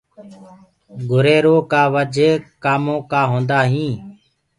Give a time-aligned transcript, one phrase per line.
[1.09, 2.21] گُريرو ڪآ وجھ
[2.63, 2.95] ڪآمو
[3.31, 3.97] هوندآ هينٚ۔